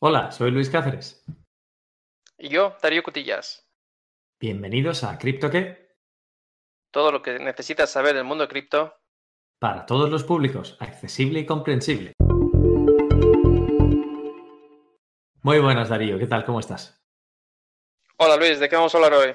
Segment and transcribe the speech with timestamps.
[0.00, 1.24] Hola, soy Luis Cáceres.
[2.38, 3.68] Y yo, Darío Cutillas.
[4.38, 5.96] Bienvenidos a CryptoQué.
[6.92, 8.94] Todo lo que necesitas saber del mundo cripto.
[9.58, 12.12] Para todos los públicos, accesible y comprensible.
[15.42, 16.16] Muy buenas, Darío.
[16.16, 16.44] ¿Qué tal?
[16.44, 17.04] ¿Cómo estás?
[18.18, 18.60] Hola, Luis.
[18.60, 19.32] ¿De qué vamos a hablar hoy?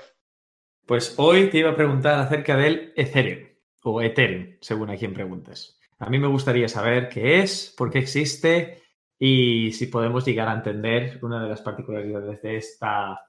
[0.86, 3.50] Pues hoy te iba a preguntar acerca del Ethereum,
[3.82, 5.78] o Ethereum, según a quien preguntes.
[6.00, 8.83] A mí me gustaría saber qué es, por qué existe
[9.20, 13.20] y si podemos llegar a entender una de las particularidades de, esta,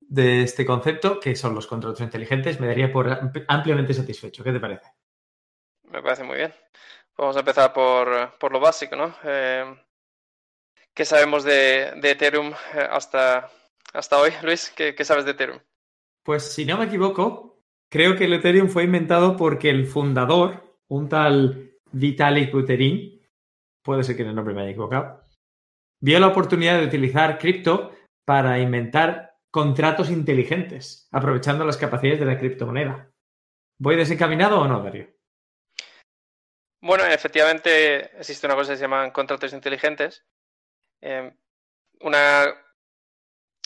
[0.00, 4.44] de este concepto, que son los contratos inteligentes, me daría por ampliamente satisfecho.
[4.44, 4.86] ¿Qué te parece?
[5.84, 6.54] Me parece muy bien.
[7.16, 9.14] Vamos a empezar por, lo básico, ¿no?
[9.24, 9.64] Eh,
[10.94, 13.50] ¿Qué sabemos de, Ethereum eh, hasta,
[13.92, 14.72] hasta hoy, Luis?
[14.74, 15.60] ¿Qué, ¿Qué sabes de Ethereum?
[16.22, 21.08] Pues si no me equivoco, creo que el Ethereum fue inventado porque el fundador, un
[21.08, 23.19] tal Vitalik Buterin,
[23.82, 25.24] puede ser que el nombre me haya equivocado,
[26.00, 27.92] vio la oportunidad de utilizar cripto
[28.26, 33.10] para inventar contratos inteligentes, aprovechando las capacidades de la criptomoneda.
[33.78, 35.08] ¿Voy desencaminado o no, Darío?
[36.82, 40.24] Bueno, efectivamente existe una cosa que se llaman contratos inteligentes,
[41.00, 41.36] em,
[42.00, 42.54] una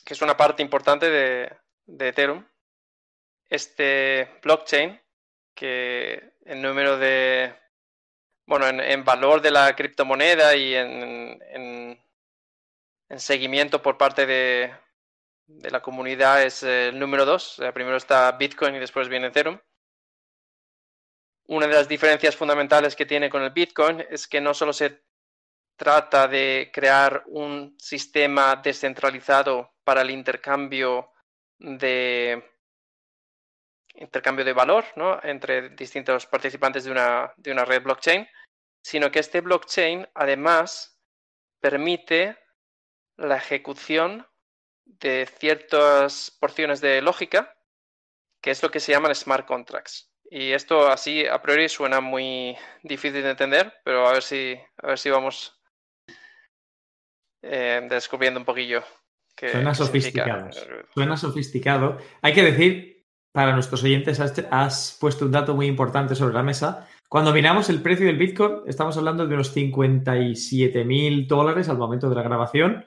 [0.05, 2.45] que es una parte importante de Ethereum.
[3.49, 5.01] Este blockchain,
[5.55, 7.55] que el número de
[8.47, 11.41] bueno, en, valor de la criptomoneda y en,
[13.09, 14.75] en, seguimiento por parte de,
[15.47, 17.61] de, la comunidad es el número dos.
[17.73, 19.59] primero está Bitcoin y después viene Ethereum.
[21.47, 25.05] Una de las diferencias fundamentales que tiene con el Bitcoin es que no solo se
[25.77, 31.13] trata de crear un sistema descentralizado para el intercambio
[31.59, 32.54] de
[33.95, 35.21] intercambio de valor ¿no?
[35.23, 38.27] entre distintos participantes de una, de una red blockchain,
[38.83, 41.01] sino que este blockchain además
[41.61, 42.37] permite
[43.17, 44.27] la ejecución
[44.85, 47.57] de ciertas porciones de lógica,
[48.43, 50.11] que es lo que se llaman smart contracts.
[50.31, 54.87] Y esto así a priori suena muy difícil de entender, pero a ver si, a
[54.89, 55.59] ver si vamos
[57.43, 58.83] eh, descubriendo un poquillo.
[59.37, 60.51] Qué suena sofisticado.
[60.93, 61.99] Suena sofisticado.
[62.23, 62.94] Hay que decir
[63.35, 66.87] para nuestros oyentes, has, puesto un dato muy importante sobre la mesa.
[67.09, 72.09] Cuando miramos el precio del Bitcoin, estamos hablando de unos 57 mil dólares al momento
[72.09, 72.87] de la grabación.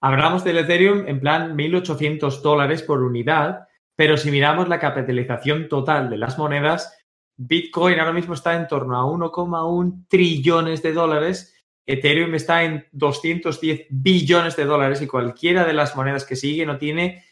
[0.00, 3.66] Hablamos del Ethereum en plan 1.800 dólares por unidad,
[3.96, 6.96] pero si miramos la capitalización total de las monedas,
[7.36, 13.86] Bitcoin ahora mismo está en torno a 1,1 trillones de dólares, Ethereum está en 210
[13.90, 17.24] billones de dólares y cualquiera de las monedas que sigue no tiene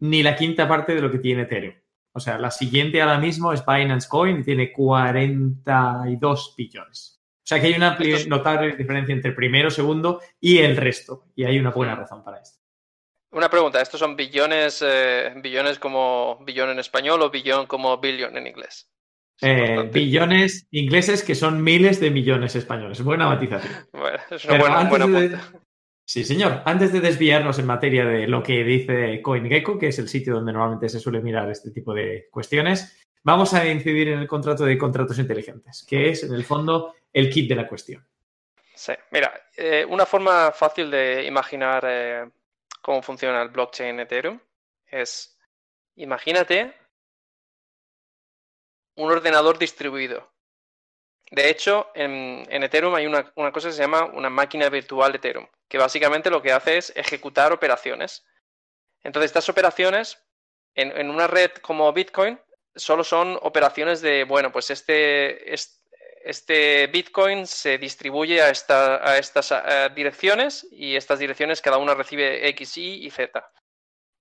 [0.00, 1.74] ni la quinta parte de lo que tiene Ethereum.
[2.12, 7.20] O sea, la siguiente ahora mismo es Binance Coin y tiene 42 billones.
[7.46, 7.96] O sea que hay una
[8.26, 11.26] notable diferencia entre primero, segundo y el resto.
[11.36, 12.58] Y hay una buena razón para esto.
[13.30, 18.36] Una pregunta, ¿estos son billones, eh, billones como billón en español o billón como billion
[18.36, 18.90] en inglés?
[19.42, 23.02] Eh, billones ingleses que son miles de millones españoles.
[23.02, 23.74] Buena matización.
[23.92, 25.52] Bueno, es una buena,
[26.06, 26.62] Sí, señor.
[26.64, 30.52] Antes de desviarnos en materia de lo que dice CoinGecko, que es el sitio donde
[30.52, 34.78] normalmente se suele mirar este tipo de cuestiones, vamos a incidir en el contrato de
[34.78, 38.06] contratos inteligentes, que es, en el fondo, el kit de la cuestión.
[38.72, 42.30] Sí, mira, eh, una forma fácil de imaginar eh,
[42.80, 44.38] cómo funciona el blockchain Ethereum
[44.86, 45.36] es,
[45.96, 46.72] imagínate
[48.94, 50.35] un ordenador distribuido.
[51.30, 55.78] De hecho, en, Ethereum hay una, cosa que se llama una máquina virtual Ethereum, que
[55.78, 58.24] básicamente lo que hace es ejecutar operaciones.
[59.02, 60.22] Entonces, estas operaciones
[60.74, 62.38] en, una red como Bitcoin
[62.74, 65.52] solo son operaciones de, bueno, pues este,
[66.22, 73.06] este, Bitcoin se distribuye a, estas direcciones y estas direcciones cada una recibe X, Y
[73.06, 73.50] y Z.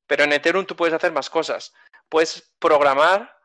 [0.07, 1.73] Pero en Ethereum tú puedes hacer más cosas.
[2.09, 3.37] Puedes programar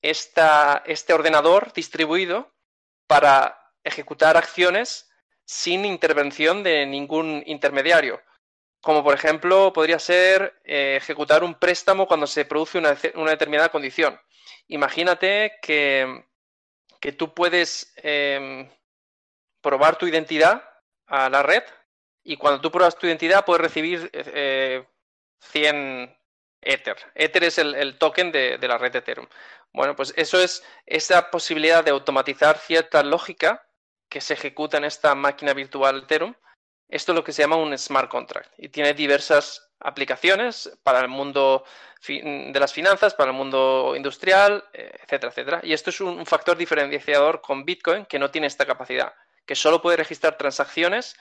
[0.00, 2.52] este ordenador distribuido
[3.06, 5.10] para ejecutar acciones
[5.44, 8.22] sin intervención de ningún intermediario.
[8.80, 12.94] Como por ejemplo podría ser eh, ejecutar un préstamo cuando se produce una,
[13.30, 14.18] determinada condición.
[14.68, 16.24] Imagínate que,
[17.16, 18.68] tú puedes em,
[19.60, 20.62] probar tu identidad
[21.06, 21.62] a la red
[22.24, 26.18] y cuando tú pruebas tu identidad puedes recibir 100 eh,
[26.62, 26.96] Ether.
[27.14, 29.28] Ether es el, token de, de, la red Ethereum.
[29.72, 33.66] Bueno, pues eso es esa posibilidad de automatizar cierta lógica
[34.08, 36.34] que se ejecuta en esta máquina virtual Ethereum.
[36.88, 41.08] Esto es lo que se llama un smart contract y tiene diversas aplicaciones para el
[41.08, 41.64] mundo
[42.06, 45.60] de las finanzas, para el mundo industrial, etcétera, etcétera.
[45.62, 49.14] Y esto es un factor diferenciador con Bitcoin que no tiene esta capacidad,
[49.46, 51.16] que solo puede registrar transacciones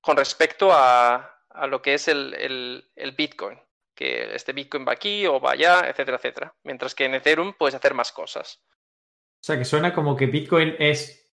[0.00, 3.58] con respecto a, lo que es el, Bitcoin,
[3.94, 6.54] que este Bitcoin va aquí o va allá, etcétera, etcétera.
[6.64, 8.62] Mientras que en Ethereum puedes hacer más cosas.
[8.66, 11.32] O sea, que suena como que Bitcoin es,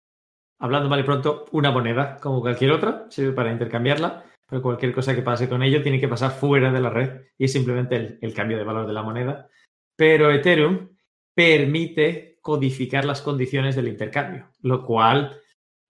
[0.59, 5.15] hablando mal y pronto, una moneda, como cualquier otra, sirve para intercambiarla, pero cualquier cosa
[5.15, 8.33] que pase con ello tiene que pasar fuera de la red y es simplemente el
[8.33, 9.49] cambio de valor de la moneda.
[9.95, 10.95] Pero Ethereum
[11.33, 15.41] permite codificar las condiciones del intercambio, lo cual,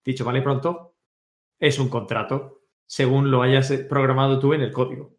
[0.03, 0.95] dicho mal y pronto,
[1.59, 5.17] es un contrato según lo hayas programado tú en el código.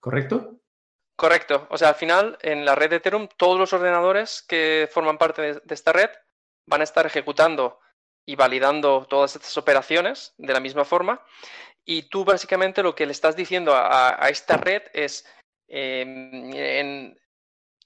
[0.00, 0.55] ¿Correcto?
[1.16, 1.66] Correcto.
[1.70, 5.42] O sea, al final, en la red de Ethereum, todos los ordenadores que forman parte
[5.42, 6.10] de, esta red
[6.66, 7.80] van a estar ejecutando
[8.26, 11.24] y validando todas estas operaciones de la misma forma.
[11.86, 15.24] Y tú básicamente lo que le estás diciendo a, esta red es,
[15.68, 17.14] em,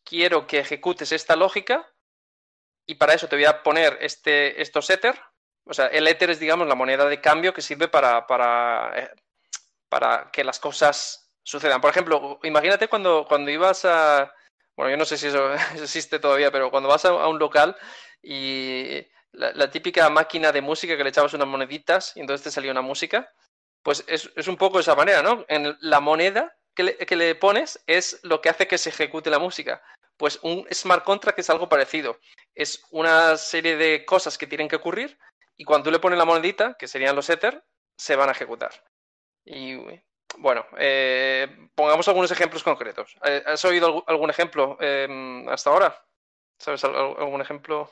[0.05, 1.89] quiero que ejecutes esta lógica
[2.87, 5.21] y para eso te voy a poner este, estos Ether,
[5.65, 9.11] o sea, el Ether es, digamos, la moneda de cambio que sirve para, para, eh,
[9.89, 11.81] para que las cosas sucedan.
[11.81, 14.33] Por ejemplo, imagínate cuando, cuando ibas a...
[14.77, 17.77] Bueno, yo no sé si eso existe todavía, pero cuando vas a, un local
[18.23, 22.71] y la, típica máquina de música que le echabas unas moneditas y entonces te salía
[22.71, 23.33] una música,
[23.83, 25.45] pues es, es un poco esa manera, ¿no?
[25.49, 29.31] En la moneda que le, que le, pones es lo que hace que se ejecute
[29.31, 29.83] la música.
[30.17, 32.19] Pues un smart contract es algo parecido.
[32.55, 35.19] Es una serie de cosas que tienen que ocurrir
[35.61, 37.63] y cuando tú le pones la monedita, que serían los Ether,
[37.99, 38.73] se van a ejecutar.
[39.45, 39.77] Y
[40.39, 43.17] bueno, eh, pongamos algunos ejemplos concretos.
[43.25, 45.95] Eh, ¿Has oído algún ejemplo em, hasta ahora?
[46.59, 47.91] ¿Sabes algún ejemplo?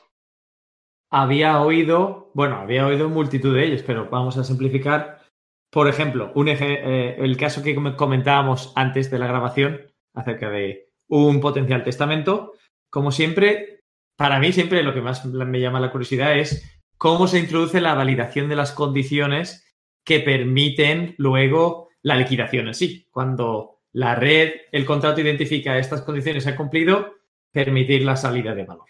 [1.10, 5.22] Había oído, bueno, había oído multitud de ellos, pero vamos a simplificar.
[5.70, 11.40] Por ejemplo, un eh, el caso que comentábamos antes de la grabación acerca de un
[11.40, 12.52] potencial testamento.
[12.90, 13.84] Como siempre,
[14.16, 17.94] para mí siempre lo que más me llama la curiosidad es cómo se introduce la
[17.94, 19.64] validación de las condiciones
[20.04, 23.06] que permiten luego la liquidación en sí.
[23.10, 27.16] Cuando la red, el contrato identifica estas condiciones se han cumplido,
[27.50, 28.86] permitir la salida de valor.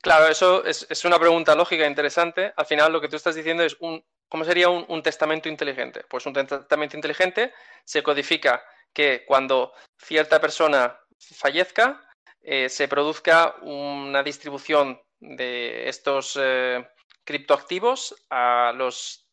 [0.00, 2.52] Claro, eso es, una pregunta lógica e interesante.
[2.56, 6.04] Al final lo que tú estás diciendo es un, ¿cómo sería un, testamento inteligente?
[6.08, 7.54] Pues un testamento inteligente
[7.84, 8.62] se codifica
[8.92, 12.02] que cuando cierta persona fallezca,
[12.42, 16.86] eh, se produzca una distribución de estos eh,
[17.24, 19.23] criptoactivos a los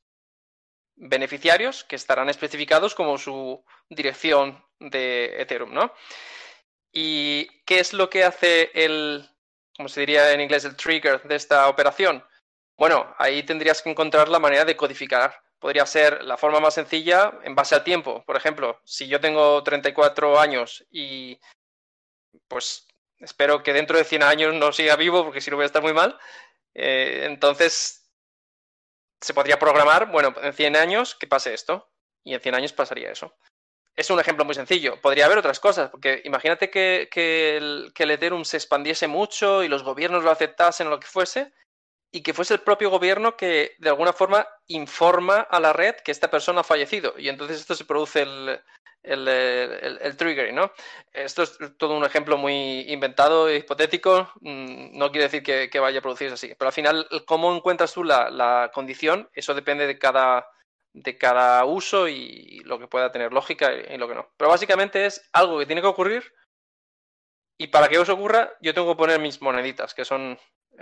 [1.02, 5.94] beneficiarios que estarán especificados como su dirección de Ethereum, ¿no?
[6.92, 9.30] ¿Y qué es lo que hace el,
[9.76, 12.24] como se diría en inglés, el trigger de esta operación?
[12.78, 15.36] Bueno, ahí tendrías que encontrar la manera de codificar.
[15.60, 18.24] Podría ser la forma más sencilla en base al tiempo.
[18.26, 21.40] Por ejemplo, si yo tengo 34 años y
[22.48, 22.88] pues
[23.22, 25.82] Espero que dentro de 100 años no siga vivo, porque si no voy a estar
[25.82, 26.18] muy mal.
[26.74, 28.01] Eh, entonces,
[29.22, 31.90] se podría programar, bueno, en 100 años que pase esto,
[32.24, 33.36] y en 100 años pasaría eso.
[33.96, 35.00] Es un ejemplo muy sencillo.
[35.02, 37.08] Podría haber otras cosas, porque imagínate que,
[37.58, 41.08] el, que el Ethereum se expandiese mucho y los gobiernos lo aceptasen o lo que
[41.08, 41.54] fuese,
[42.12, 46.12] y que fuese el propio gobierno que de alguna forma informa a la red que
[46.12, 47.14] esta persona ha fallecido.
[47.18, 48.60] Y entonces esto se produce el,
[49.04, 50.72] el, el, triggering, ¿no?
[51.14, 56.00] Esto es todo un ejemplo muy inventado e hipotético, mm, no quiere decir que, vaya
[56.00, 60.48] a producirse así, pero al final, cómo encuentras tú la, condición, eso depende de cada,
[60.94, 64.30] de cada uso y lo que pueda tener lógica y, lo que no.
[64.38, 66.34] Pero básicamente es algo que tiene que ocurrir
[67.58, 70.38] y para que eso ocurra, yo tengo que poner mis moneditas, que son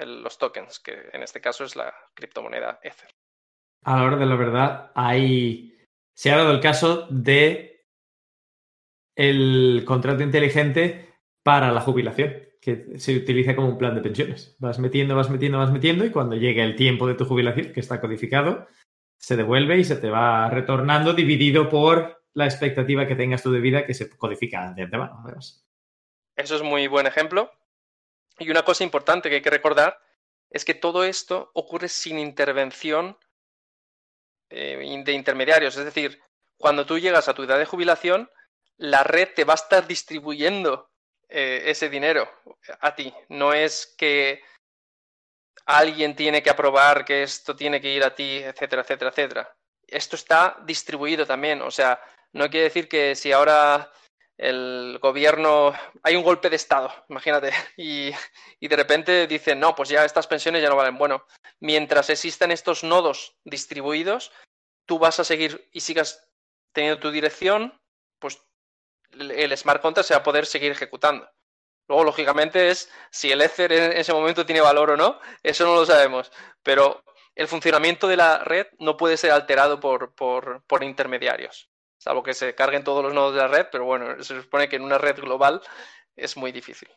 [0.06, 3.10] los tokens, que en este caso es la criptomoneda Ether.
[3.84, 5.86] A la hora de la verdad, hay...
[6.16, 7.86] se ha dado el caso de
[9.16, 11.14] el contrato inteligente
[11.44, 14.56] para la jubilación, que se utiliza como un plan de pensiones.
[14.60, 17.80] Vas metiendo, vas metiendo, vas metiendo y cuando llegue el tiempo de tu jubilación, que
[17.80, 18.68] está codificado,
[19.18, 23.60] se devuelve y se te va retornando dividido por la expectativa que tengas tú de
[23.60, 25.24] vida que se codifica de antemano.
[26.36, 27.52] Eso es muy buen ejemplo.
[28.40, 30.00] Y una cosa importante que hay que recordar
[30.50, 33.18] es que todo esto ocurre sin intervención
[34.50, 35.78] eh, de intermediarios.
[35.78, 36.22] Es decir,
[36.58, 38.30] cuando tú llegas a tu edad de jubilación,
[38.78, 40.90] la red te va a estar distribuyendo
[41.28, 42.30] eh, ese dinero
[42.80, 43.14] a ti.
[43.28, 44.42] No es que
[45.66, 49.56] alguien tiene que aprobar que esto tiene que ir a ti, etcétera, etcétera, etcétera.
[49.86, 51.62] Esto está distribuido también.
[51.62, 52.02] O sea,
[52.34, 53.92] no quiere decir que si ahora
[54.40, 58.12] el gobierno hay un golpe de estado, imagínate, y,
[58.62, 60.98] de repente dicen, no, pues ya estas pensiones ya no valen.
[60.98, 61.26] Bueno,
[61.60, 64.32] mientras existan estos nodos distribuidos,
[64.86, 66.30] tú vas a seguir y sigas
[66.72, 67.80] teniendo tu dirección,
[68.18, 68.42] pues
[69.12, 71.30] el smart contract se va a poder seguir ejecutando.
[71.90, 75.76] Luego, lógicamente, es si el Ether en ese momento tiene valor o no, eso no
[75.76, 76.32] lo sabemos.
[76.64, 77.04] Pero
[77.36, 81.69] el funcionamiento de la red no puede ser alterado por, por, intermediarios,
[82.00, 84.78] salvo que se carguen todos los nodos de la red, pero bueno, se supone que
[84.78, 85.62] en una red global
[86.16, 86.90] es muy difícil.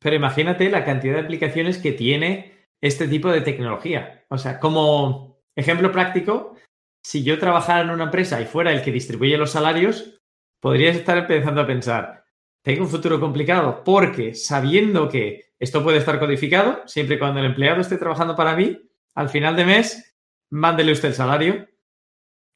[0.00, 4.24] Pero imagínate la cantidad de aplicaciones que tiene este tipo de tecnología.
[4.28, 6.56] O sea, como ejemplo práctico,
[7.04, 10.20] si yo trabajara en una empresa y fuera el que distribuye los salarios,
[10.60, 12.24] podrías estar empezando a pensar,
[12.62, 17.46] tengo un futuro complicado porque sabiendo que esto puede estar codificado, siempre y cuando el
[17.46, 20.16] empleado esté trabajando para mí, al final de mes,
[20.50, 21.68] mándele usted el salario.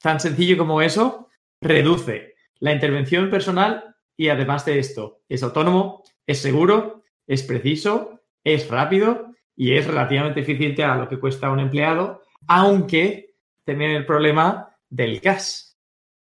[0.01, 1.29] Tan sencillo como eso,
[1.65, 8.69] reduce la intervención personal y además de esto, es autónomo, es seguro, es preciso, es
[8.69, 14.77] rápido y es relativamente eficiente a lo que cuesta un empleado, aunque tiene el problema
[14.89, 15.79] del gas,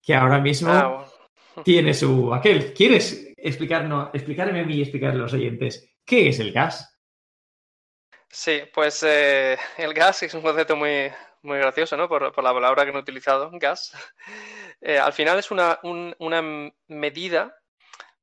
[0.01, 1.05] que ahora mismo ah,
[1.63, 2.73] tiene su aquel.
[2.73, 6.89] ¿Quieres explicarnos, explicarme a mí y explicarle a los oyentes qué es el gas?
[8.29, 11.11] Sí, pues eh, el gas es un concepto muy,
[11.43, 12.07] muy gracioso, ¿no?
[12.07, 13.93] Por, la palabra que han utilizado, gas.
[14.85, 15.79] Eh, al final es una,
[16.87, 17.57] medida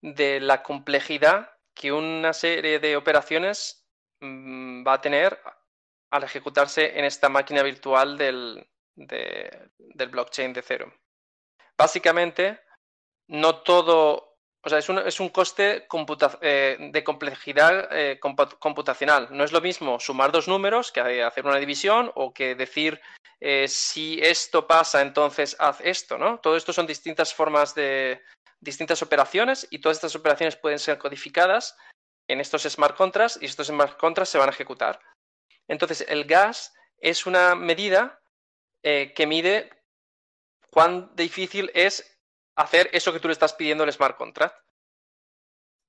[0.02, 3.88] de la complejidad que una serie de operaciones
[4.20, 5.40] mm, va a tener
[6.10, 10.92] al ejecutarse en esta máquina virtual del, blockchain de Ethereum.
[11.78, 12.60] Básicamente,
[13.28, 14.30] no todo
[14.62, 15.86] o sea, es un, es un coste
[16.42, 19.28] eh, de complejidad eh, computacional.
[19.30, 23.00] No es lo mismo sumar dos números que hacer una división o que decir
[23.40, 26.38] eh, si esto pasa, entonces haz esto, ¿no?
[26.40, 28.22] Todo esto son distintas formas de
[28.60, 31.76] distintas operaciones y todas estas operaciones pueden ser codificadas
[32.28, 35.00] en estos smart contracts y estos smart contracts se van a ejecutar.
[35.66, 38.20] Entonces, el gas es una medida
[38.82, 39.70] que mide
[40.70, 42.18] cuán difícil es
[42.56, 44.56] hacer eso que tú le estás pidiendo al smart contract.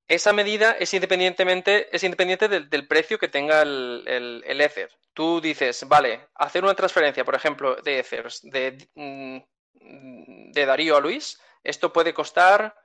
[0.07, 4.89] Esa medida es, independientemente, es independiente del, precio que tenga el, Ether.
[5.13, 11.01] Tú dices, vale, hacer una transferencia, por ejemplo, de Ethers de, mm, de Darío a
[11.01, 12.75] Luis, esto puede costar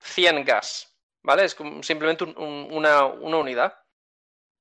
[0.00, 1.44] 100 gas, ¿vale?
[1.44, 3.78] Es simplemente una, unidad.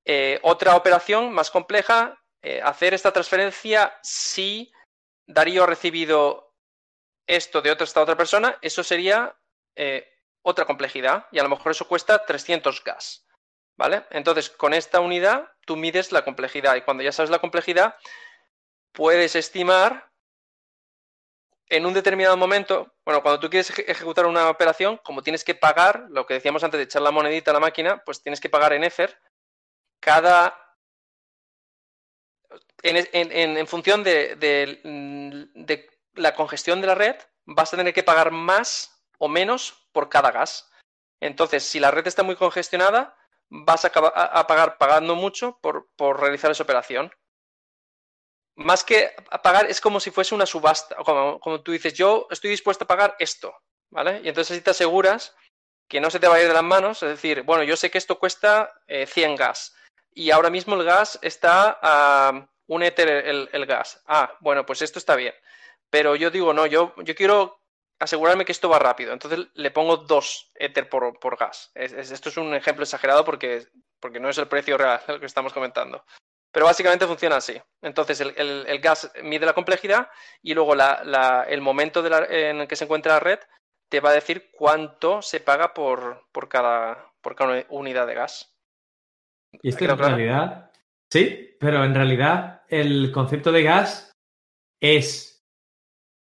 [0.05, 4.71] Eh, otra operación más compleja, eh, hacer esta transferencia si
[5.27, 6.55] Darío ha recibido
[7.27, 9.37] esto de otra esta otra persona, eso sería
[9.75, 10.07] eh,
[10.41, 13.25] otra complejidad y a lo mejor eso cuesta 300 gas.
[13.77, 14.05] ¿Vale?
[14.09, 17.95] Entonces, con esta unidad tú mides la complejidad y cuando ya sabes la complejidad,
[18.91, 20.09] puedes estimar
[21.67, 26.07] en un determinado momento, bueno, cuando tú quieres ejecutar una operación, como tienes que pagar,
[26.09, 28.73] lo que decíamos antes de echar la monedita a la máquina, pues tienes que pagar
[28.73, 29.15] en Ether
[29.99, 30.75] cada...
[32.81, 39.05] En, función de, de la congestión de la red, vas a tener que pagar más
[39.19, 40.71] o menos por cada gas.
[41.19, 43.18] Entonces, si la red está muy congestionada,
[43.49, 43.89] vas a,
[44.47, 45.87] pagar pagando mucho por,
[46.19, 47.11] realizar esa operación.
[48.55, 50.95] Más que pagar, es como si fuese una subasta.
[50.95, 53.55] Como, como tú dices, yo estoy dispuesto a pagar esto,
[53.89, 54.21] ¿vale?
[54.23, 55.35] Y entonces así te aseguras
[55.87, 57.01] que no se te va a ir de las manos.
[57.03, 59.75] Es decir, bueno, yo sé que esto cuesta 100 eh, gas
[60.11, 64.03] y ahora mismo el gas está a un éter el gas.
[64.05, 65.33] Ah, bueno, pues esto está bien.
[65.89, 67.58] Pero yo digo, no, yo, yo quiero
[67.99, 69.13] asegurarme que esto va rápido.
[69.13, 71.71] Entonces le pongo dos Ether por, por gas.
[71.75, 73.67] esto es un ejemplo exagerado porque,
[73.99, 76.03] porque no es el precio real el que estamos comentando.
[76.51, 77.61] Pero básicamente funciona así.
[77.81, 80.09] Entonces el, el, gas mide la complejidad
[80.41, 83.39] y luego la, la, el momento de la, en el que se encuentra la red
[83.89, 88.55] te va a decir cuánto se paga por, por, cada, por cada unidad de gas.
[89.61, 90.71] Y esto en realidad,
[91.11, 94.11] sí, pero en realidad el concepto de gas
[94.79, 95.38] es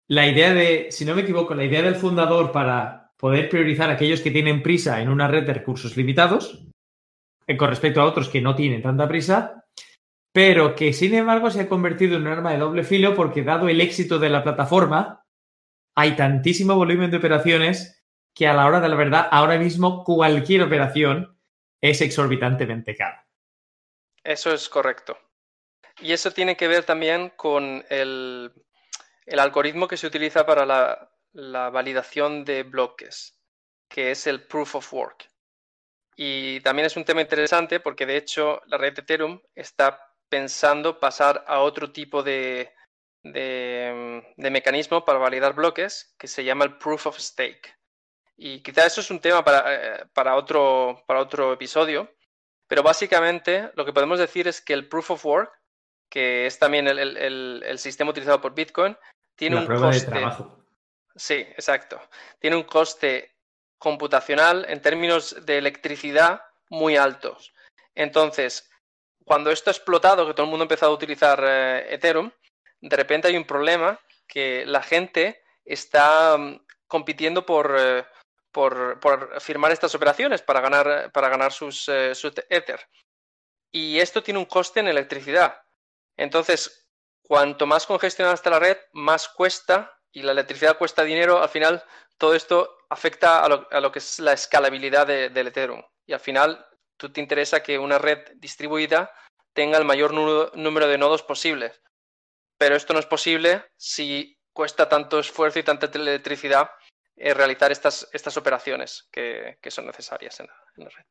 [0.08, 3.94] la idea de, si no me equivoco, la idea del fundador para poder priorizar a
[3.94, 6.66] aquellos que tienen prisa en una red de recursos limitados,
[7.46, 9.64] eh, con respecto a otros que no tienen tanta prisa,
[10.32, 13.68] pero que sin embargo se ha convertido en un arma de doble filo porque dado
[13.68, 15.24] el éxito de la plataforma,
[15.94, 20.62] hay tantísimo volumen de operaciones que a la hora de la verdad, ahora mismo cualquier
[20.62, 21.36] operación
[21.80, 23.26] es exorbitantemente cara.
[24.22, 25.18] Eso es correcto.
[26.00, 28.52] Y eso tiene que ver también con el
[29.28, 33.38] el algoritmo que se utiliza para la, validación de bloques,
[33.88, 35.28] que es el proof of work.
[36.16, 40.98] Y también es un tema interesante porque de hecho la red de Ethereum está pensando
[40.98, 42.74] pasar a otro tipo de,
[43.22, 47.76] de, mecanismo para validar bloques que se llama el proof of stake.
[48.36, 52.10] Y quizá eso es un tema para, eh, otro, para otro episodio,
[52.66, 55.52] pero básicamente lo que podemos decir es que el proof of work,
[56.10, 58.96] que es también el sistema utilizado por Bitcoin,
[59.38, 60.26] tiene un coste.
[61.14, 62.00] Sí, exacto.
[62.40, 63.36] Tiene un coste
[63.78, 67.54] computacional en términos de electricidad muy altos.
[67.94, 68.68] Entonces,
[69.24, 72.30] cuando esto ha explotado, que todo el mundo ha empezado a utilizar eh, Ethereum,
[72.80, 78.04] de repente hay un problema que la gente está mm, compitiendo por, eh,
[78.50, 82.12] por, firmar estas operaciones para ganar, para ganar sus, eh,
[82.50, 82.80] Ether.
[83.70, 85.62] Y esto tiene un coste en electricidad.
[86.16, 86.87] Entonces,
[87.28, 91.42] cuanto más congestionada está la red, más cuesta y la electricidad cuesta dinero.
[91.42, 91.84] Al final,
[92.16, 95.82] todo esto afecta a lo, que es la escalabilidad del Ethereum.
[96.06, 96.66] Y al final,
[96.96, 99.12] tú te interesa que una red distribuida
[99.52, 101.80] tenga el mayor número de nodos posibles.
[102.56, 106.70] Pero esto no es posible si cuesta tanto esfuerzo y tanta electricidad
[107.14, 111.04] eh, realizar estas, operaciones que, son necesarias en la, red.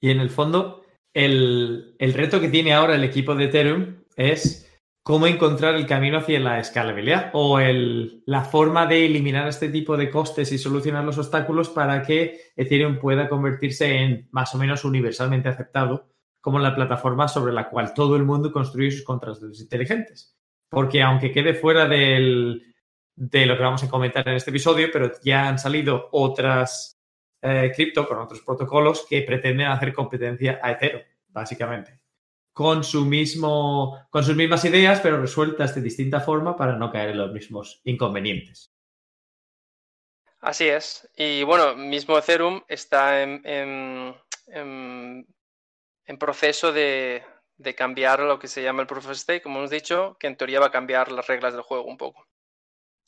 [0.00, 0.84] Y en el fondo,
[1.14, 4.64] el, el, reto que tiene ahora el equipo de Ethereum es
[5.04, 9.98] cómo encontrar el camino hacia la escalabilidad o el, la forma de eliminar este tipo
[9.98, 14.82] de costes y solucionar los obstáculos para que Ethereum pueda convertirse en más o menos
[14.84, 16.08] universalmente aceptado
[16.40, 20.36] como la plataforma sobre la cual todo el mundo construye sus contratos inteligentes.
[20.70, 22.74] Porque aunque quede fuera del,
[23.14, 26.98] de lo que vamos a comentar en este episodio, pero ya han salido otras
[27.42, 32.03] eh, cripto con otros protocolos que pretenden hacer competencia a Ethereum, básicamente
[32.54, 37.32] con, con sus mismas ideas, pero resueltas de distinta forma para no caer en los
[37.32, 38.72] mismos inconvenientes.
[40.40, 41.10] Así es.
[41.16, 43.42] Y bueno, mismo Ethereum está en,
[44.46, 45.26] en,
[46.18, 47.24] proceso de,
[47.56, 50.36] de, cambiar lo que se llama el Proof of Stake, como hemos dicho, que en
[50.36, 52.24] teoría va a cambiar las reglas del juego un poco.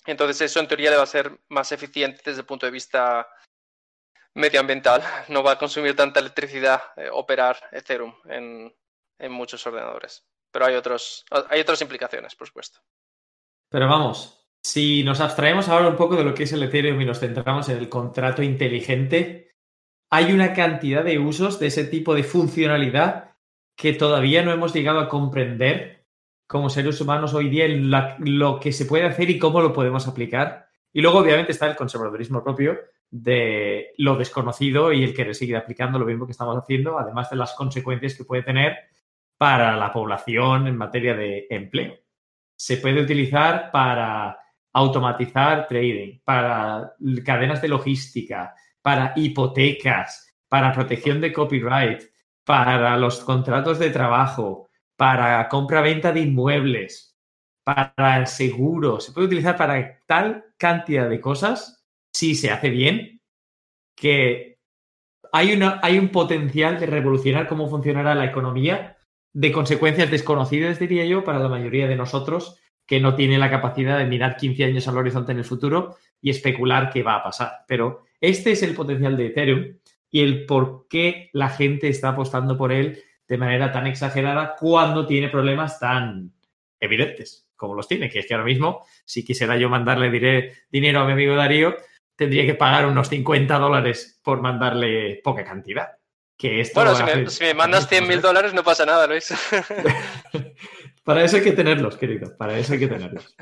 [0.06, 3.28] Entonces eso en teoría le va a ser más eficiente desde el punto de vista
[4.34, 5.02] medioambiental.
[5.28, 8.74] No va a consumir tanta electricidad eh, operar Ethereum en,
[9.18, 10.24] en muchos ordenadores.
[10.50, 12.80] Pero hay, otros, hay otras implicaciones, por supuesto.
[13.68, 17.04] Pero vamos, si nos abstraemos ahora un poco de lo que es el Ethereum y
[17.04, 19.54] nos centramos en el contrato inteligente,
[20.10, 23.36] hay una cantidad de usos de ese tipo de funcionalidad
[23.76, 26.06] que todavía no hemos llegado a comprender
[26.46, 27.66] como seres humanos hoy día
[28.18, 30.68] lo que se puede hacer y cómo lo podemos aplicar.
[30.92, 32.78] Y luego, obviamente, está el conservadurismo propio
[33.10, 37.36] de lo desconocido y el querer seguir aplicando lo mismo que estamos haciendo, además de
[37.36, 38.76] las consecuencias que puede tener
[39.38, 41.94] para la población en materia de empleo.
[42.56, 44.38] Se puede utilizar para
[44.72, 46.94] automatizar trading, para
[47.24, 52.02] cadenas de logística, para hipotecas, para protección de copyright,
[52.44, 57.18] para los contratos de trabajo, para compra-venta de inmuebles,
[57.64, 59.00] para el seguro.
[59.00, 63.20] Se puede utilizar para tal cantidad de cosas, si se hace bien,
[63.94, 64.58] que
[65.32, 68.95] hay, una, hay un potencial de revolucionar cómo funcionará la economía
[69.36, 73.98] de consecuencias desconocidas, diría yo, para la mayoría de nosotros que no tiene la capacidad
[73.98, 77.52] de mirar 15 años al horizonte en el futuro y especular qué va a pasar.
[77.68, 79.76] Pero este es el potencial de Ethereum
[80.10, 85.06] y el por qué la gente está apostando por él de manera tan exagerada cuando
[85.06, 86.32] tiene problemas tan
[86.80, 91.00] evidentes como los tiene, que es que ahora mismo, si quisiera yo mandarle diré, dinero
[91.00, 91.76] a mi amigo Darío,
[92.14, 95.90] tendría que pagar unos 50 dólares por mandarle poca cantidad
[96.74, 99.32] bueno, si me, mandas 100 mil dólares no pasa nada, Luis.
[101.04, 102.36] para eso hay que tenerlos, querido.
[102.36, 103.34] Para eso hay que tenerlos.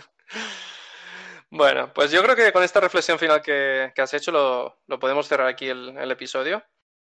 [1.50, 5.48] Bueno, pues yo creo que con esta reflexión final que, has hecho lo, podemos cerrar
[5.48, 6.64] aquí el, episodio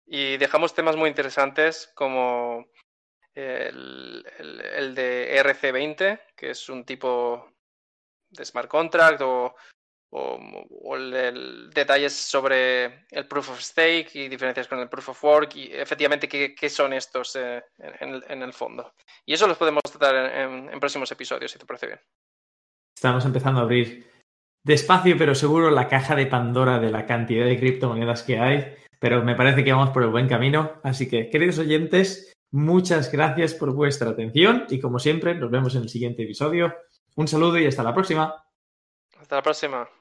[0.05, 2.67] y dejamos temas muy interesantes como
[3.33, 4.25] el,
[4.75, 7.51] el de RC20, que es un tipo
[8.29, 9.55] de smart contract o
[10.13, 15.55] o, el, detalles sobre el proof of stake y diferencias con el proof of work
[15.55, 18.93] y efectivamente qué, son estos eh, en, el, fondo.
[19.25, 21.99] Y eso los podemos tratar en, próximos episodios, si te parece bien.
[22.95, 24.05] Estamos empezando a abrir
[24.63, 29.23] despacio, pero seguro, la caja de Pandora de la cantidad de criptomonedas que hay, pero
[29.23, 30.73] me parece que vamos por el buen camino.
[30.83, 35.83] Así que, queridos oyentes, muchas gracias por vuestra atención y como siempre, nos vemos en
[35.83, 36.75] el siguiente episodio.
[37.15, 38.45] Un saludo y hasta la próxima.
[39.17, 40.00] Hasta la próxima.